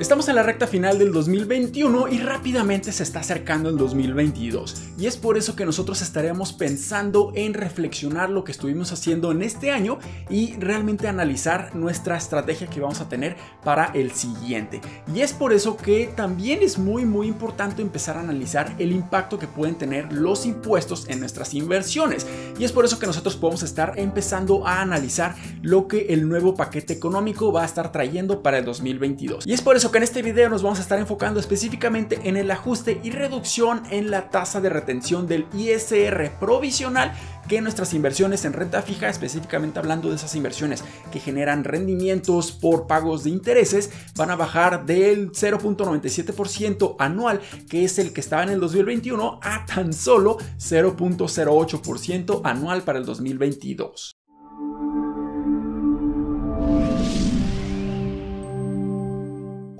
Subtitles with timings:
[0.00, 5.04] Estamos en la recta final del 2021 y rápidamente se está acercando el 2022 y
[5.04, 9.70] es por eso que nosotros estaremos pensando en reflexionar lo que estuvimos haciendo en este
[9.70, 9.98] año
[10.30, 14.80] y realmente analizar nuestra estrategia que vamos a tener para el siguiente.
[15.14, 19.38] Y es por eso que también es muy muy importante empezar a analizar el impacto
[19.38, 22.26] que pueden tener los impuestos en nuestras inversiones
[22.58, 26.54] y es por eso que nosotros podemos estar empezando a analizar lo que el nuevo
[26.54, 29.46] paquete económico va a estar trayendo para el 2022.
[29.46, 32.36] Y es por eso que en este video nos vamos a estar enfocando específicamente en
[32.36, 37.12] el ajuste y reducción en la tasa de retención del ISR provisional
[37.48, 42.86] que nuestras inversiones en renta fija, específicamente hablando de esas inversiones que generan rendimientos por
[42.86, 48.50] pagos de intereses, van a bajar del 0.97% anual, que es el que estaba en
[48.50, 54.21] el 2021, a tan solo 0.08% anual para el 2022.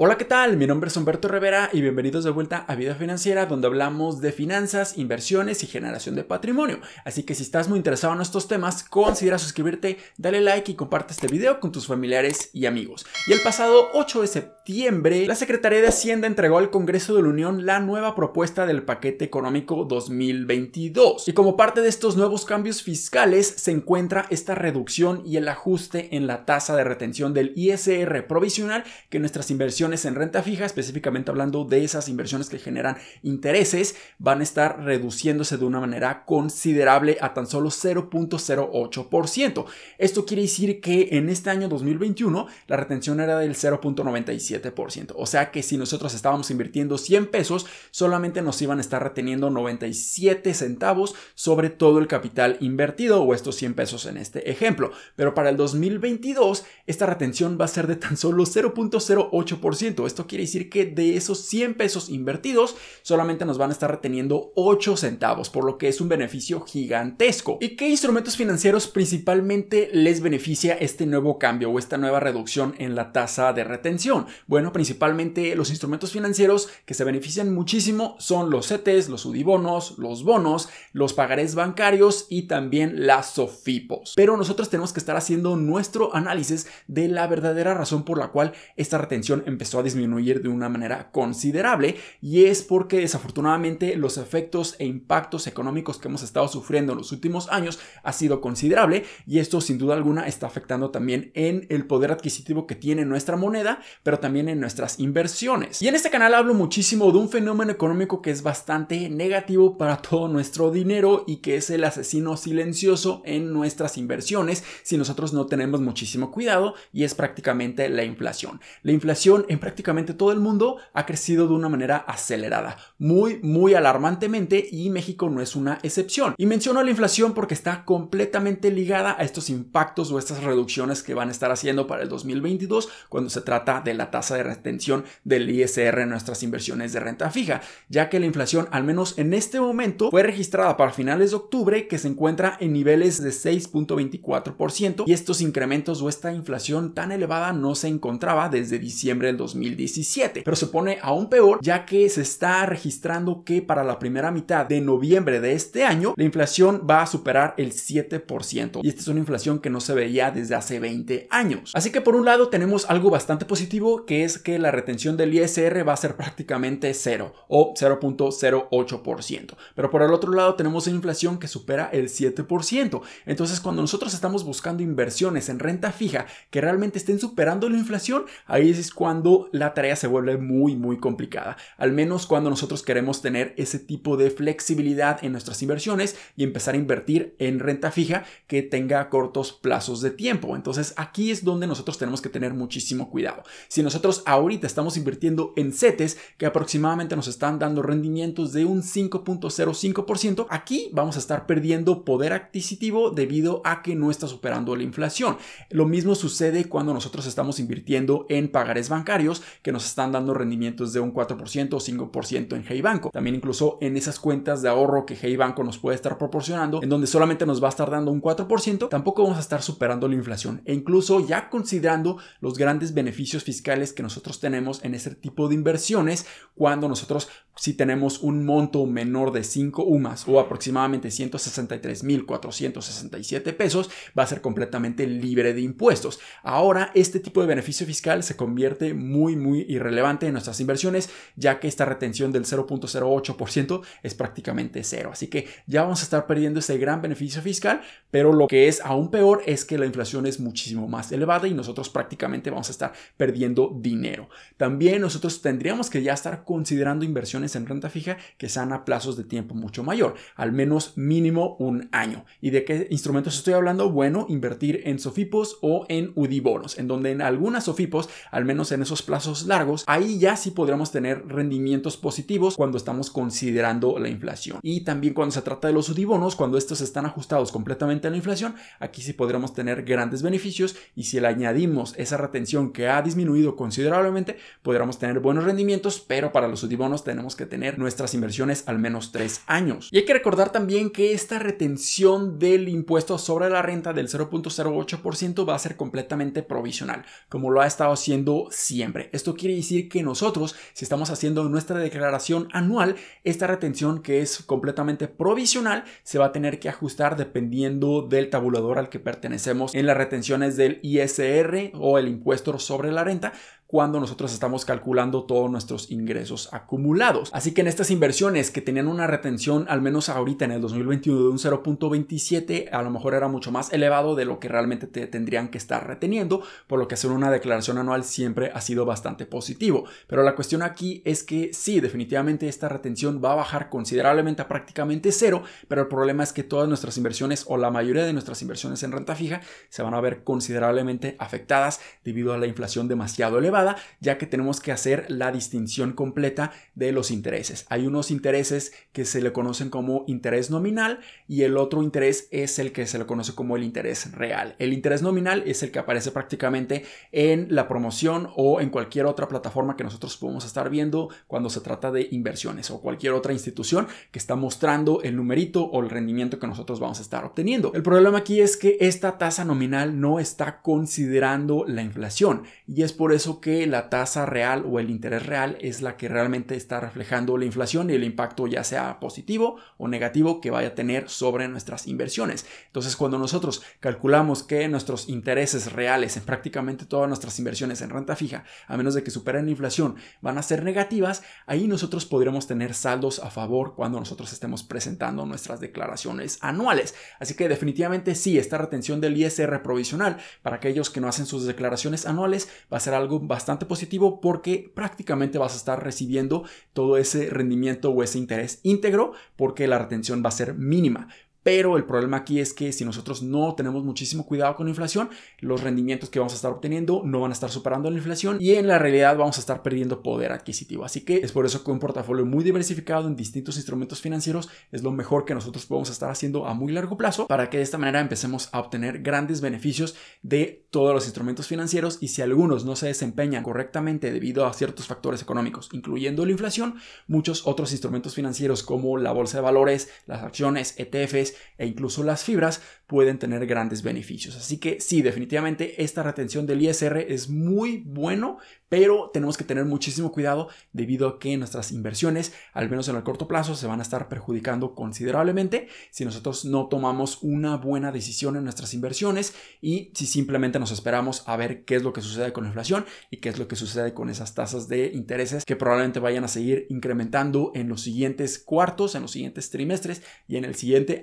[0.05, 0.57] Hola, ¿qué tal?
[0.57, 4.33] Mi nombre es Humberto Rivera y bienvenidos de vuelta a Vida Financiera, donde hablamos de
[4.33, 6.81] finanzas, inversiones y generación de patrimonio.
[7.05, 11.13] Así que si estás muy interesado en estos temas, considera suscribirte, dale like y comparte
[11.13, 13.07] este video con tus familiares y amigos.
[13.29, 17.29] Y el pasado 8 de septiembre, la Secretaría de Hacienda entregó al Congreso de la
[17.29, 21.29] Unión la nueva propuesta del paquete económico 2022.
[21.29, 26.17] Y como parte de estos nuevos cambios fiscales, se encuentra esta reducción y el ajuste
[26.17, 31.31] en la tasa de retención del ISR provisional que nuestras inversiones en renta fija, específicamente
[31.31, 37.19] hablando de esas inversiones que generan intereses, van a estar reduciéndose de una manera considerable
[37.21, 39.65] a tan solo 0.08%.
[39.99, 45.13] Esto quiere decir que en este año 2021 la retención era del 0.97%.
[45.17, 49.51] O sea que si nosotros estábamos invirtiendo 100 pesos, solamente nos iban a estar reteniendo
[49.51, 54.93] 97 centavos sobre todo el capital invertido o estos 100 pesos en este ejemplo.
[55.17, 59.82] Pero para el 2022 esta retención va a ser de tan solo 0.08%.
[59.83, 64.53] Esto quiere decir que de esos 100 pesos invertidos solamente nos van a estar reteniendo
[64.55, 67.59] 8 centavos, por lo que es un beneficio gigantesco.
[67.61, 72.95] ¿Y qué instrumentos financieros principalmente les beneficia este nuevo cambio o esta nueva reducción en
[72.95, 74.27] la tasa de retención?
[74.47, 80.23] Bueno, principalmente los instrumentos financieros que se benefician muchísimo son los CETES, los UDIBONOS, los
[80.23, 84.13] bonos, los pagarés bancarios y también las SOFIPOS.
[84.15, 88.53] Pero nosotros tenemos que estar haciendo nuestro análisis de la verdadera razón por la cual
[88.77, 94.77] esta retención empezó a disminuir de una manera considerable y es porque desafortunadamente los efectos
[94.79, 99.39] e impactos económicos que hemos estado sufriendo en los últimos años ha sido considerable y
[99.39, 103.81] esto sin duda alguna está afectando también en el poder adquisitivo que tiene nuestra moneda,
[104.03, 105.83] pero también en nuestras inversiones.
[105.83, 109.97] Y en este canal hablo muchísimo de un fenómeno económico que es bastante negativo para
[109.99, 115.47] todo nuestro dinero y que es el asesino silencioso en nuestras inversiones si nosotros no
[115.47, 118.61] tenemos muchísimo cuidado y es prácticamente la inflación.
[118.83, 123.75] La inflación en prácticamente todo el mundo ha crecido de una manera acelerada, muy, muy
[123.75, 126.35] alarmantemente y México no es una excepción.
[126.39, 131.15] Y menciono la inflación porque está completamente ligada a estos impactos o estas reducciones que
[131.15, 135.05] van a estar haciendo para el 2022 cuando se trata de la tasa de retención
[135.25, 139.35] del ISR en nuestras inversiones de renta fija, ya que la inflación, al menos en
[139.35, 145.05] este momento, fue registrada para finales de octubre que se encuentra en niveles de 6.24%
[145.07, 150.43] y estos incrementos o esta inflación tan elevada no se encontraba desde diciembre del 2017.
[150.45, 154.67] Pero se pone aún peor ya que se está registrando que para la primera mitad
[154.67, 158.81] de noviembre de este año la inflación va a superar el 7%.
[158.83, 161.73] Y esta es una inflación que no se veía desde hace 20 años.
[161.75, 165.35] Así que por un lado tenemos algo bastante positivo que es que la retención del
[165.35, 169.57] ISR va a ser prácticamente cero o 0.08%.
[169.75, 173.01] Pero por el otro lado tenemos una inflación que supera el 7%.
[173.27, 178.25] Entonces cuando nosotros estamos buscando inversiones en renta fija que realmente estén superando la inflación,
[178.47, 183.23] ahí es cuando la tarea se vuelve muy muy complicada, al menos cuando nosotros queremos
[183.23, 188.25] tener ese tipo de flexibilidad en nuestras inversiones y empezar a invertir en renta fija
[188.47, 190.57] que tenga cortos plazos de tiempo.
[190.57, 193.43] Entonces aquí es donde nosotros tenemos que tener muchísimo cuidado.
[193.69, 198.83] Si nosotros ahorita estamos invirtiendo en CETES que aproximadamente nos están dando rendimientos de un
[198.83, 204.83] 5.05%, aquí vamos a estar perdiendo poder adquisitivo debido a que no está superando la
[204.83, 205.37] inflación.
[205.71, 209.22] Lo mismo sucede cuando nosotros estamos invirtiendo en pagares bancarios
[209.63, 213.11] que nos están dando rendimientos de un 4% o 5% en Hey Banco.
[213.11, 216.89] También incluso en esas cuentas de ahorro que Hey Banco nos puede estar proporcionando, en
[216.89, 220.15] donde solamente nos va a estar dando un 4%, tampoco vamos a estar superando la
[220.15, 220.63] inflación.
[220.65, 225.55] E incluso ya considerando los grandes beneficios fiscales que nosotros tenemos en ese tipo de
[225.55, 233.91] inversiones, cuando nosotros si tenemos un monto menor de 5 UMAS o aproximadamente 163.467 pesos,
[234.19, 236.19] va a ser completamente libre de impuestos.
[236.43, 241.61] Ahora, este tipo de beneficio fiscal se convierte muy, muy irrelevante en nuestras inversiones, ya
[241.61, 245.11] que esta retención del 0.08% es prácticamente cero.
[245.13, 248.81] Así que ya vamos a estar perdiendo ese gran beneficio fiscal, pero lo que es
[248.81, 252.73] aún peor es que la inflación es muchísimo más elevada y nosotros prácticamente vamos a
[252.73, 254.29] estar perdiendo dinero.
[254.57, 259.17] También nosotros tendríamos que ya estar considerando inversiones en renta fija que sean a plazos
[259.17, 262.25] de tiempo mucho mayor, al menos mínimo un año.
[262.41, 263.91] ¿Y de qué instrumentos estoy hablando?
[263.91, 268.83] Bueno, invertir en Sofipos o en UDIBonos, en donde en algunas Sofipos, al menos en
[268.83, 274.59] esos plazos largos, ahí ya sí podremos tener rendimientos positivos cuando estamos considerando la inflación.
[274.63, 278.17] Y también cuando se trata de los UDIBonos, cuando estos están ajustados completamente a la
[278.17, 283.03] inflación, aquí sí podremos tener grandes beneficios y si le añadimos esa retención que ha
[283.03, 288.65] disminuido considerablemente, podremos tener buenos rendimientos, pero para los UDIBonos tenemos que tener nuestras inversiones
[288.67, 289.89] al menos tres años.
[289.91, 295.49] Y hay que recordar también que esta retención del impuesto sobre la renta del 0.08%
[295.49, 298.92] va a ser completamente provisional, como lo ha estado haciendo siempre.
[299.13, 304.43] Esto quiere decir que nosotros, si estamos haciendo nuestra declaración anual, esta retención que es
[304.43, 309.87] completamente provisional se va a tener que ajustar dependiendo del tabulador al que pertenecemos en
[309.87, 313.33] las retenciones del ISR o el impuesto sobre la renta,
[313.73, 317.31] cuando nosotros estamos calculando todos nuestros ingresos acumulados.
[317.33, 321.19] Así que en estas inversiones que tenían una retención, al menos ahorita en el 2021,
[321.19, 325.07] de un 0.27, a lo mejor era mucho más elevado de lo que realmente te
[325.07, 329.25] tendrían que estar reteniendo, por lo que hacer una declaración anual siempre ha sido bastante
[329.25, 329.85] positivo.
[330.07, 334.49] Pero la cuestión aquí es que sí, definitivamente esta retención va a bajar considerablemente a
[334.49, 338.43] prácticamente cero, pero el problema es que todas nuestras inversiones o la mayoría de nuestras
[338.43, 339.41] inversiones en renta fija
[339.71, 343.62] se van a ver considerablemente afectadas debido a la inflación demasiado elevada
[344.01, 347.67] ya que tenemos que hacer la distinción completa de los intereses.
[347.69, 352.59] Hay unos intereses que se le conocen como interés nominal y el otro interés es
[352.59, 354.55] el que se le conoce como el interés real.
[354.59, 359.29] El interés nominal es el que aparece prácticamente en la promoción o en cualquier otra
[359.29, 363.87] plataforma que nosotros podemos estar viendo cuando se trata de inversiones o cualquier otra institución
[364.11, 367.73] que está mostrando el numerito o el rendimiento que nosotros vamos a estar obteniendo.
[367.75, 372.93] El problema aquí es que esta tasa nominal no está considerando la inflación y es
[372.93, 376.81] por eso que la tasa real o el interés real es la que realmente está
[376.81, 381.09] reflejando la inflación y el impacto ya sea positivo o negativo que vaya a tener
[381.09, 382.47] sobre nuestras inversiones.
[382.67, 388.17] Entonces, cuando nosotros calculamos que nuestros intereses reales en prácticamente todas nuestras inversiones en renta
[388.17, 392.47] fija, a menos de que superen la inflación, van a ser negativas, ahí nosotros podremos
[392.47, 396.95] tener saldos a favor cuando nosotros estemos presentando nuestras declaraciones anuales.
[397.21, 401.45] Así que definitivamente sí, esta retención del ISR provisional para aquellos que no hacen sus
[401.45, 406.45] declaraciones anuales va a ser algo bastante positivo porque prácticamente vas a estar recibiendo
[406.75, 411.09] todo ese rendimiento o ese interés íntegro porque la retención va a ser mínima.
[411.43, 415.11] Pero el problema aquí es que si nosotros no tenemos muchísimo cuidado con la inflación,
[415.41, 418.55] los rendimientos que vamos a estar obteniendo no van a estar superando la inflación y
[418.55, 420.85] en la realidad vamos a estar perdiendo poder adquisitivo.
[420.85, 424.83] Así que es por eso que un portafolio muy diversificado en distintos instrumentos financieros es
[424.83, 427.79] lo mejor que nosotros podemos estar haciendo a muy largo plazo para que de esta
[427.79, 432.77] manera empecemos a obtener grandes beneficios de todos los instrumentos financieros y si algunos no
[432.77, 438.63] se desempeñan correctamente debido a ciertos factores económicos, incluyendo la inflación, muchos otros instrumentos financieros
[438.63, 443.83] como la bolsa de valores, las acciones, ETFs, e incluso las fibras pueden tener grandes
[443.83, 444.37] beneficios.
[444.37, 449.65] Así que sí, definitivamente esta retención del ISR es muy bueno, pero tenemos que tener
[449.65, 453.81] muchísimo cuidado debido a que nuestras inversiones, al menos en el corto plazo, se van
[453.81, 459.91] a estar perjudicando considerablemente si nosotros no tomamos una buena decisión en nuestras inversiones y
[459.95, 463.19] si simplemente nos esperamos a ver qué es lo que sucede con la inflación y
[463.19, 466.67] qué es lo que sucede con esas tasas de intereses que probablemente vayan a seguir
[466.69, 471.01] incrementando en los siguientes cuartos, en los siguientes trimestres y en el siguiente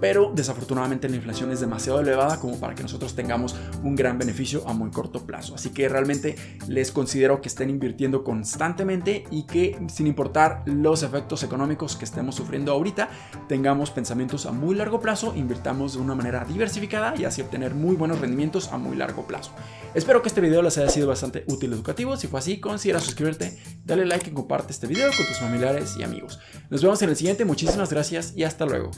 [0.00, 4.66] pero desafortunadamente la inflación es demasiado elevada como para que nosotros tengamos un gran beneficio
[4.68, 5.54] a muy corto plazo.
[5.54, 6.36] Así que realmente
[6.68, 12.34] les considero que estén invirtiendo constantemente y que sin importar los efectos económicos que estemos
[12.34, 13.08] sufriendo ahorita,
[13.48, 17.96] tengamos pensamientos a muy largo plazo, invirtamos de una manera diversificada y así obtener muy
[17.96, 19.52] buenos rendimientos a muy largo plazo.
[19.94, 22.16] Espero que este video les haya sido bastante útil y educativo.
[22.16, 26.02] Si fue así, considera suscribirte, dale like y comparte este video con tus familiares y
[26.02, 26.40] amigos.
[26.70, 28.90] Nos vemos en el siguiente, muchísimas gracias y hasta luego.